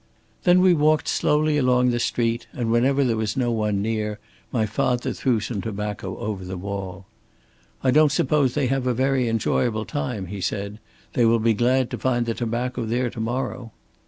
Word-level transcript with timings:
"Then 0.45 0.61
we 0.61 0.73
walked 0.73 1.07
slowly 1.07 1.59
along 1.59 1.91
the 1.91 1.99
street, 1.99 2.47
and 2.53 2.71
whenever 2.71 3.03
there 3.03 3.15
was 3.15 3.37
no 3.37 3.51
one 3.51 3.83
near, 3.83 4.17
my 4.51 4.65
father 4.65 5.13
threw 5.13 5.39
some 5.39 5.61
tobacco 5.61 6.17
over 6.17 6.43
the 6.43 6.57
wall. 6.57 7.05
'I 7.83 7.91
don't 7.91 8.11
suppose 8.11 8.55
they 8.55 8.65
have 8.65 8.87
a 8.87 8.95
very 8.95 9.29
enjoyable 9.29 9.85
time,' 9.85 10.25
he 10.25 10.41
said. 10.41 10.79
'They 11.13 11.25
will 11.25 11.37
be 11.37 11.53
glad 11.53 11.91
to 11.91 11.99
find 11.99 12.25
the 12.25 12.33
tobacco 12.33 12.83
there 12.85 13.11
to 13.11 13.19
morrow.' 13.19 13.71